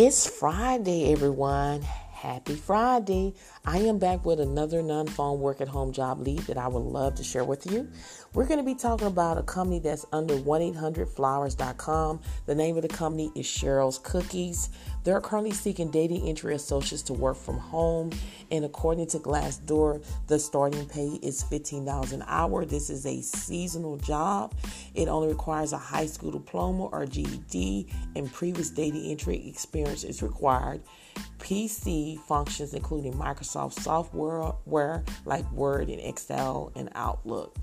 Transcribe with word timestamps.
It's 0.00 0.28
Friday, 0.28 1.10
everyone. 1.10 1.82
Happy 2.22 2.56
Friday. 2.56 3.32
I 3.64 3.78
am 3.78 4.00
back 4.00 4.24
with 4.24 4.40
another 4.40 4.82
non 4.82 5.06
phone 5.06 5.38
work 5.38 5.60
at 5.60 5.68
home 5.68 5.92
job 5.92 6.18
lead 6.18 6.40
that 6.48 6.58
I 6.58 6.66
would 6.66 6.80
love 6.80 7.14
to 7.14 7.22
share 7.22 7.44
with 7.44 7.64
you. 7.70 7.88
We're 8.34 8.46
going 8.46 8.58
to 8.58 8.64
be 8.64 8.74
talking 8.74 9.06
about 9.06 9.38
a 9.38 9.44
company 9.44 9.78
that's 9.78 10.04
under 10.12 10.36
1 10.36 10.60
800flowers.com. 10.60 12.20
The 12.46 12.56
name 12.56 12.74
of 12.74 12.82
the 12.82 12.88
company 12.88 13.30
is 13.36 13.46
Cheryl's 13.46 13.98
Cookies. 13.98 14.70
They're 15.04 15.20
currently 15.20 15.52
seeking 15.52 15.92
data 15.92 16.16
entry 16.16 16.56
associates 16.56 17.04
to 17.04 17.12
work 17.12 17.36
from 17.36 17.56
home. 17.56 18.10
And 18.50 18.64
according 18.64 19.06
to 19.08 19.20
Glassdoor, 19.20 20.04
the 20.26 20.40
starting 20.40 20.86
pay 20.86 21.20
is 21.22 21.44
$15 21.44 22.12
an 22.12 22.24
hour. 22.26 22.64
This 22.64 22.90
is 22.90 23.06
a 23.06 23.22
seasonal 23.22 23.96
job. 23.96 24.54
It 24.92 25.06
only 25.06 25.28
requires 25.28 25.72
a 25.72 25.78
high 25.78 26.06
school 26.06 26.32
diploma 26.32 26.86
or 26.86 27.06
GED, 27.06 27.86
and 28.16 28.32
previous 28.32 28.70
data 28.70 28.98
entry 28.98 29.48
experience 29.48 30.02
is 30.02 30.20
required. 30.20 30.82
PC 31.38 32.07
functions 32.16 32.74
including 32.74 33.12
Microsoft 33.14 33.74
software 33.74 35.04
like 35.24 35.50
Word 35.52 35.88
and 35.88 36.00
Excel 36.00 36.72
and 36.74 36.88
Outlook. 36.94 37.56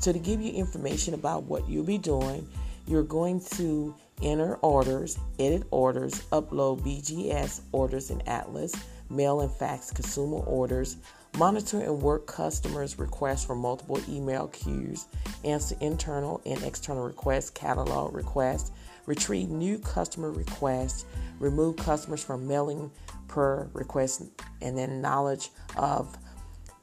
So, 0.00 0.12
to 0.12 0.18
give 0.18 0.40
you 0.40 0.52
information 0.52 1.14
about 1.14 1.44
what 1.44 1.68
you'll 1.68 1.84
be 1.84 1.98
doing, 1.98 2.48
you're 2.86 3.02
going 3.02 3.40
to 3.56 3.94
enter 4.22 4.56
orders, 4.56 5.18
edit 5.38 5.64
orders, 5.70 6.22
upload 6.32 6.80
BGS 6.80 7.60
orders 7.72 8.10
in 8.10 8.20
Atlas, 8.26 8.74
mail 9.10 9.40
and 9.40 9.50
fax 9.50 9.90
consumer 9.90 10.38
orders, 10.38 10.96
monitor 11.36 11.80
and 11.80 12.00
work 12.00 12.26
customers' 12.26 12.98
requests 12.98 13.44
from 13.44 13.58
multiple 13.58 14.00
email 14.08 14.48
queues, 14.48 15.06
answer 15.44 15.76
internal 15.80 16.40
and 16.46 16.62
external 16.62 17.04
requests, 17.04 17.50
catalog 17.50 18.14
requests, 18.14 18.72
retrieve 19.06 19.48
new 19.48 19.78
customer 19.78 20.30
requests, 20.30 21.04
remove 21.38 21.76
customers 21.76 22.22
from 22.22 22.46
mailing 22.46 22.90
per 23.30 23.70
request, 23.72 24.22
and 24.60 24.76
then 24.76 25.00
knowledge 25.00 25.50
of. 25.76 26.18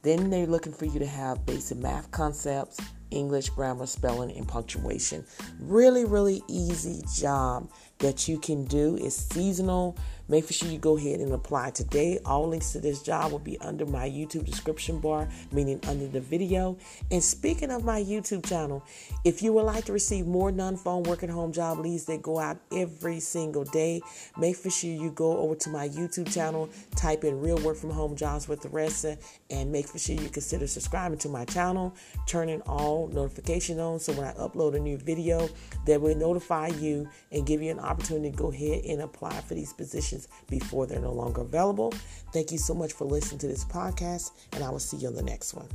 Then 0.02 0.30
they're 0.30 0.46
looking 0.46 0.72
for 0.72 0.86
you 0.86 0.98
to 1.00 1.06
have 1.06 1.44
basic 1.44 1.76
math 1.76 2.10
concepts, 2.10 2.78
English, 3.10 3.50
grammar, 3.50 3.86
spelling, 3.86 4.30
and 4.36 4.48
punctuation. 4.48 5.24
Really, 5.60 6.04
really 6.04 6.42
easy 6.48 7.02
job 7.14 7.70
that 7.98 8.28
you 8.28 8.38
can 8.38 8.64
do. 8.64 8.96
It's 9.00 9.16
seasonal. 9.16 9.96
Make 10.30 10.50
sure 10.52 10.68
you 10.68 10.78
go 10.78 10.98
ahead 10.98 11.20
and 11.20 11.32
apply 11.32 11.70
today. 11.70 12.18
All 12.26 12.48
links 12.48 12.72
to 12.72 12.80
this 12.80 13.02
job 13.02 13.32
will 13.32 13.38
be 13.38 13.58
under 13.60 13.86
my 13.86 14.06
YouTube 14.08 14.44
description 14.44 14.98
bar, 14.98 15.26
meaning 15.52 15.80
under 15.88 16.06
the 16.06 16.20
video. 16.20 16.76
And 17.10 17.24
speaking 17.24 17.70
of 17.70 17.82
my 17.82 18.02
YouTube 18.02 18.46
channel, 18.46 18.84
if 19.24 19.42
you 19.42 19.54
would 19.54 19.62
like 19.62 19.86
to 19.86 19.92
receive 19.94 20.26
more 20.26 20.52
non-phone 20.52 21.04
work 21.04 21.22
at 21.22 21.30
home 21.30 21.50
job 21.50 21.78
leads 21.78 22.04
that 22.06 22.20
go 22.20 22.38
out 22.38 22.58
every 22.72 23.20
single 23.20 23.64
day, 23.64 24.02
make 24.36 24.56
sure 24.56 24.90
you 24.90 25.10
go 25.12 25.38
over 25.38 25.54
to 25.54 25.70
my 25.70 25.88
YouTube 25.88 26.30
channel, 26.30 26.68
type 26.94 27.24
in 27.24 27.40
real 27.40 27.56
work 27.62 27.78
from 27.78 27.90
home 27.90 28.14
jobs 28.14 28.48
with 28.48 28.60
the 28.60 28.68
rest, 28.68 29.06
and 29.48 29.72
make 29.72 29.86
sure 29.96 30.14
you 30.14 30.28
consider 30.28 30.66
subscribing 30.66 31.18
to 31.18 31.30
my 31.30 31.46
channel, 31.46 31.94
turning 32.26 32.60
all 32.62 33.08
notification 33.08 33.80
on 33.80 33.98
so 33.98 34.12
when 34.12 34.26
I 34.26 34.32
upload 34.34 34.76
a 34.76 34.78
new 34.78 34.98
video, 34.98 35.48
that 35.86 36.00
will 36.00 36.14
notify 36.14 36.66
you 36.66 37.08
and 37.32 37.46
give 37.46 37.62
you 37.62 37.70
an 37.70 37.80
opportunity 37.80 38.30
to 38.30 38.36
go 38.36 38.52
ahead 38.52 38.84
and 38.84 39.00
apply 39.00 39.40
for 39.40 39.54
these 39.54 39.72
positions 39.72 40.17
before 40.48 40.86
they're 40.86 41.00
no 41.00 41.12
longer 41.12 41.42
available. 41.42 41.92
Thank 42.32 42.50
you 42.50 42.58
so 42.58 42.74
much 42.74 42.92
for 42.92 43.04
listening 43.04 43.38
to 43.40 43.46
this 43.46 43.64
podcast, 43.64 44.32
and 44.52 44.64
I 44.64 44.70
will 44.70 44.78
see 44.78 44.96
you 44.96 45.08
on 45.08 45.14
the 45.14 45.22
next 45.22 45.54
one. 45.54 45.68